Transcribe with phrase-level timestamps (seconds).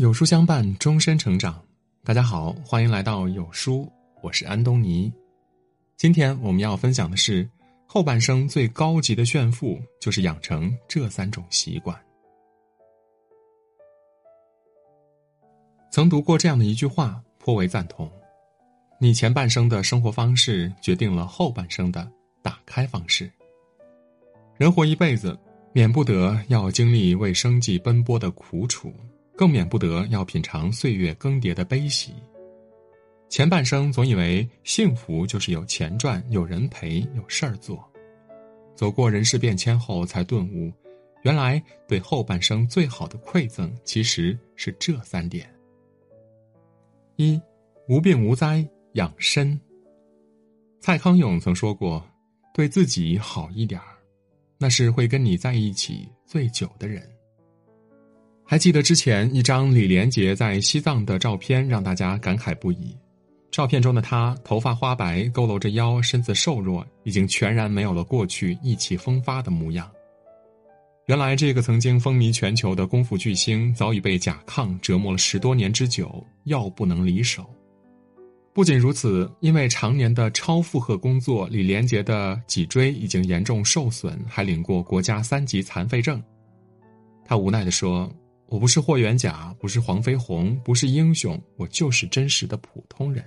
[0.00, 1.62] 有书相伴，终身成长。
[2.04, 3.86] 大家好，欢迎来到有书，
[4.22, 5.12] 我是安东尼。
[5.98, 7.46] 今天我们要分享的是，
[7.84, 11.94] 后半生最高级的炫富，就是养成这三种习惯。
[15.90, 18.10] 曾读过这样的一句话，颇为赞同：
[18.98, 22.10] 你前半生的生活方式，决定了后半生的
[22.40, 23.30] 打开方式。
[24.56, 25.38] 人活一辈子，
[25.74, 28.90] 免不得要经历为生计奔波的苦楚。
[29.40, 32.12] 更免不得要品尝岁月更迭的悲喜。
[33.30, 37.82] 前半生总以为幸福就是有钱赚、有人陪、有事儿做，
[38.76, 40.70] 走过人事变迁后，才顿悟，
[41.22, 45.50] 原来对后半生最好的馈赠其实是这三点：
[47.16, 47.40] 一、
[47.88, 48.62] 无病无灾
[48.92, 49.58] 养身。
[50.80, 52.06] 蔡康永曾说过
[52.52, 53.96] ：“对自己好一点儿，
[54.58, 57.10] 那是会跟你在一起最久的人。”
[58.50, 62.96] 还记得之前一张李连杰在西藏的照片，让大家感慨不已。
[63.48, 69.88] 照片中的他，头发花白，佝偻着腰，身子瘦弱，已经全然没有了过去意气风发的模样。
[71.06, 77.48] 原来，这个曾经风靡全球的功夫巨星，早已被甲亢折磨了十多年之久，药不能离手。
[78.52, 86.20] 不仅如此，因为常年的超负荷工作，李连杰的脊椎已经严重受损，还领过国家三级残废证。
[87.24, 88.12] 他无奈地说。
[88.50, 93.24] 我不是霍元甲，不是黄飞鸿，不是英雄，我就是真实的普通人。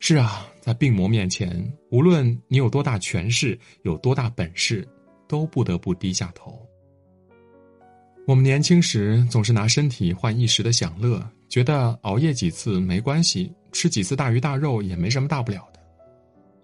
[0.00, 4.86] 是啊，在病魔面前，无论你有多大权势，有多大本事，
[5.28, 6.60] 都不得不低下头。
[8.26, 15.80] 我们年轻时总是拿身体换一时的享乐，觉得熬夜几次没关系，吃几次大鱼大肉也没什么大不了的。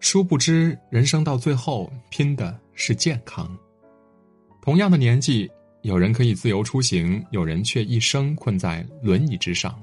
[0.00, 3.56] 殊不知，人生到最后拼的是健康。
[4.60, 5.48] 同样的年纪。
[5.84, 9.78] 有人可以自由出行，有人却一生困在轮椅之上。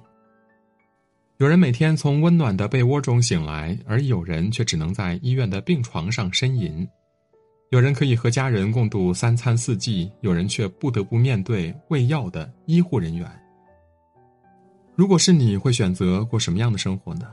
[1.38, 6.88] 有人每天从温暖的被窝中醒来，而有人却只能在医院的病床上呻吟。
[7.70, 13.32] 有人可以和家人共度三餐四季，有人却不得不面对喂药的医护人员。
[14.96, 17.28] 如果是你会选择过什么样的生活呢？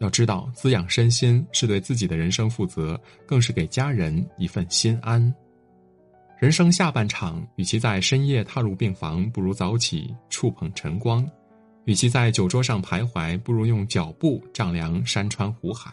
[0.00, 5.32] 要知道，滋养身心是对自己的人生负责，更是给家人一份心安。
[6.44, 11.24] 人生下半场，与其在深夜踏入病房，不如早起触碰晨光；
[11.86, 15.90] 与其在酒桌上徘徊，不如用脚步丈量山川湖海；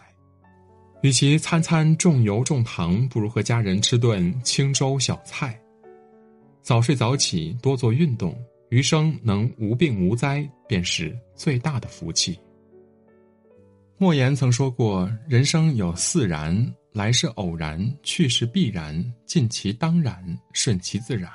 [1.00, 5.58] 与其餐餐重油重糖，不如和家人吃顿清粥小菜。
[6.60, 8.38] 早睡早起，多做运动，
[8.68, 12.38] 余生能无病无灾，便是最大的福气。
[13.96, 16.54] 莫言曾说过：“人生有四然。”
[16.92, 21.30] 来是偶然，去是必然，尽其当然，顺其自然。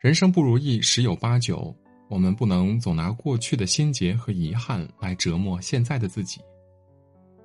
[0.00, 1.74] 人生不如意十有八九，
[2.08, 6.40] 我们不能总拿过去的心结和遗憾来折磨现在的自己。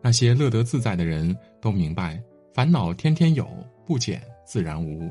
[0.02, 2.22] 那些乐得自在的人都明白，
[2.54, 3.48] 烦恼天天有，
[3.86, 5.10] 不减自然无。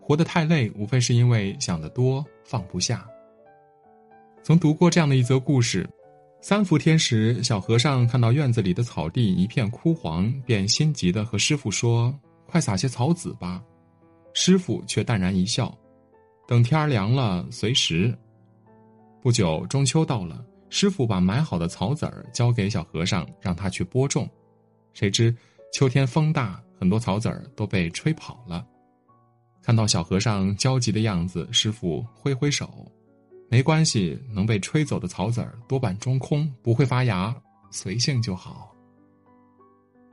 [0.00, 3.04] 活得太累，无非是因为想得多，放不下。
[4.44, 5.88] 曾读过这样的一则故事。
[6.46, 13.64] 三伏天时，小和尚看到院子里的草地一片枯黄，便心急的和师傅说：“快撒些草籽吧。”
[14.34, 15.74] 师傅却淡然一笑
[16.46, 18.14] ：“等天儿凉了，随时。”
[19.24, 24.28] 不久，中秋到了，师傅把买好的草籽儿交给小和尚，让他去播种。
[24.92, 25.34] 谁知
[25.72, 28.62] 秋天风大，很多草籽儿都被吹跑了。
[29.62, 32.86] 看到小和尚焦急的样子，师傅挥挥手。
[33.48, 37.34] 没关系，能被吹走的草籽儿多半中空，不会发芽，
[37.70, 38.74] 随性就好。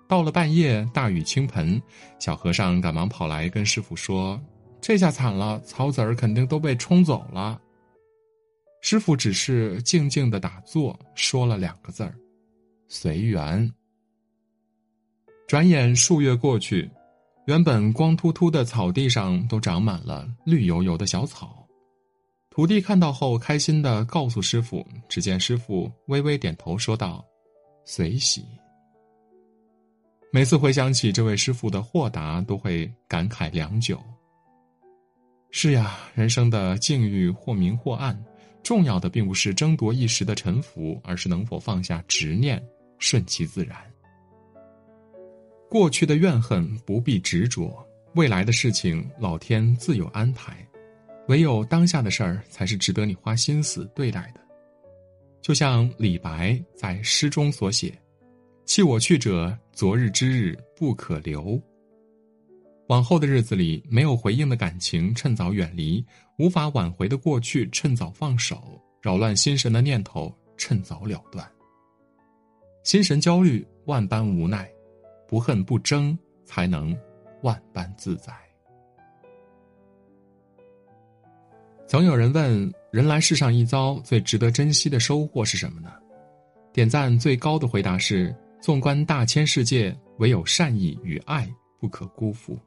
[0.07, 1.81] 到了半夜，大雨倾盆，
[2.19, 4.39] 小和尚赶忙跑来跟师傅说
[4.81, 7.59] ：“这下惨了，草籽儿肯定都被冲走了。”
[8.81, 12.13] 师傅只是静静的打坐，说了两个字儿
[12.89, 13.71] ：“随缘。”
[15.47, 16.89] 转眼数月过去，
[17.47, 21.60] 原本光秃秃的草地上都长满了绿油油的小草。
[22.53, 24.85] 徒弟看到后，开心的告诉师傅。
[25.07, 27.25] 只见师傅微微点头，说道
[27.87, 28.45] ：“随喜。”
[30.33, 33.97] 每次回想起这位师傅的豁达，都会感慨良久。
[35.49, 38.21] 是呀，人生的境遇或明或暗，
[38.61, 42.61] 重要的并不是争夺一时的沉浮，而是能否放下执念，
[42.99, 43.77] 顺其自然。
[45.69, 47.73] 过去的怨恨不必执着，
[48.13, 50.67] 未来的事情老天自有安排。
[51.31, 54.41] 唯有当下的事儿才是值得你花心思对待的，
[55.41, 57.97] 就像李白在诗中所写
[58.67, 61.57] ：“弃我去者，昨日之日不可留。”
[62.89, 66.05] 往后的日子里，没有回应的感情趁早远离，
[66.37, 71.49] 无法挽回的过去趁早放手，扰乱心神的念头趁早了断。
[72.84, 74.69] 心神焦虑，万般无奈，
[75.29, 76.93] 不恨不争，才能
[77.41, 78.34] 万般自在。
[81.91, 85.91] 总有人问：人来世上一遭，最值得珍惜的收获是什么呢？
[86.72, 92.58] 点赞最高的回答是：纵观大千世界，唯有善意与爱不可辜负。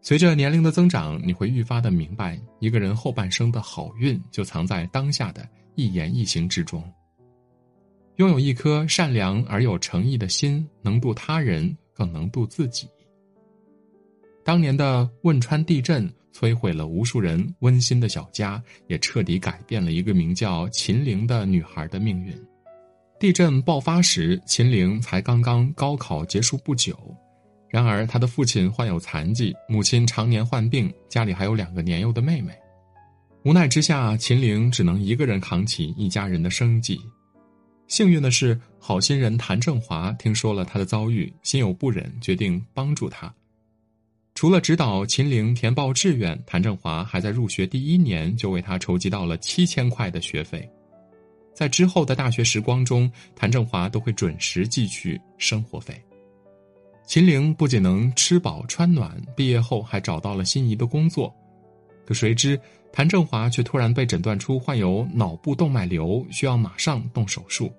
[0.00, 6.82] 随着年龄的增长，你会愈发的明白，一个人后半生的好运就藏在当下的一言一行之中。
[8.14, 12.88] 拥有一颗善良而有诚意的心，能渡他人，更能渡自己。
[14.46, 22.32] 当年的汶川地震摧毁了无数人温馨的小家，也彻底改变了一个名叫秦玲的女孩的命运。
[23.18, 26.96] 地震爆发时，秦玲才刚刚高考结束不久，
[27.68, 32.56] 然而她的父亲患有残疾，母亲常年患病，家里还有两个年幼的妹妹。
[33.42, 37.00] 无奈之下，秦玲只能一个人扛起一家人的生计。
[37.88, 43.34] 幸运的是，好心人谭正华听说了他的遭遇，心有不忍，决定帮助他。
[44.36, 50.68] 除了指导秦岭填报志愿，谭振华还在入学第一年就为他筹集到了七千块的学费。
[51.54, 55.98] 在之后的大学时光中，谭振华都会准时寄去生活费。
[57.06, 61.34] 秦岭不仅能吃饱穿暖，毕业后还找到了心仪的工作。
[62.04, 62.60] 可谁知，
[62.92, 67.72] 谭振华却突然被诊断出患有脑部动脉瘤，需要马上动手术。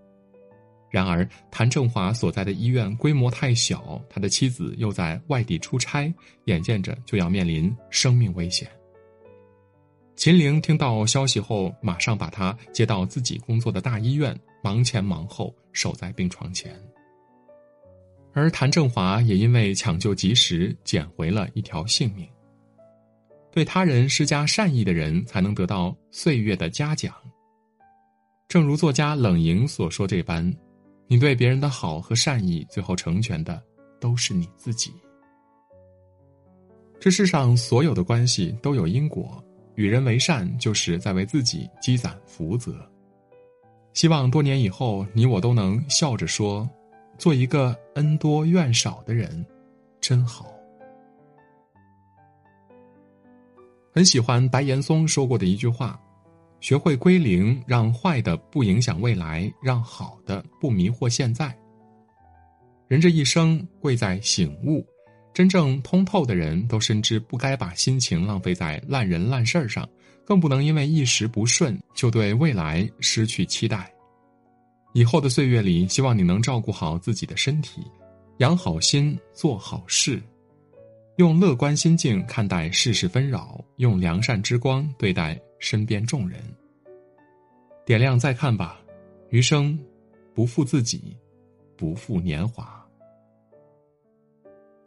[0.90, 6.14] 然而，谭正华所在的医院规模太小，他的妻子又在外地出差，
[6.46, 8.70] 眼见着就要面临生命危险。
[10.16, 16.74] 秦玲听到消息后，马上把他接到自己工作的大医院，忙前忙后守在病床前。
[18.34, 22.28] 而谭正华也因为抢救及时，捡回了一条性命。
[23.52, 27.14] 对他人施加善意的人，才能得到岁月的嘉奖。
[28.48, 30.56] 正如作家冷莹所说这般，
[31.08, 33.62] 你对别人的好和善意，最后成全的
[34.00, 34.94] 都是你自己。
[37.00, 39.42] 这世上所有的关系都有因果，
[39.76, 42.74] 与人为善，就是在为自己积攒福泽。
[43.94, 46.70] 希望多年以后，你我都能笑着说
[47.18, 49.46] ：“做一个恩多怨少的人，
[50.02, 50.52] 真好。”
[53.94, 56.00] 很喜欢白岩松说过的一句话
[56.60, 61.56] ：“学会归零，让坏的不影响未来，让好的不迷惑现在。”
[62.88, 64.86] 人这一生贵在醒悟，
[65.34, 69.88] 真正通透的人都深知不该把心情浪费在烂人烂事儿上，
[70.26, 73.92] 更不能因为一时不顺就对未来失去期待。
[74.94, 77.82] 以后的岁月里，希望你能照顾好自己的身体，
[78.38, 80.22] 养好心，做好事。
[81.18, 86.40] 用乐观心境看待世事纷扰，用良善之光对待身边众人。
[87.86, 88.82] 点亮再看吧，
[89.30, 89.80] 余生
[90.34, 91.16] 不负自己，
[91.78, 92.77] 不负年华。